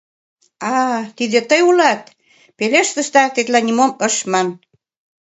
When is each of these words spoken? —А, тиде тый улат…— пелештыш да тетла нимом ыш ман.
—А, 0.73 0.75
тиде 1.17 1.39
тый 1.49 1.61
улат…— 1.69 2.01
пелештыш 2.57 3.07
да 3.15 3.23
тетла 3.33 3.59
нимом 3.67 3.91
ыш 4.07 4.15
ман. 4.31 4.47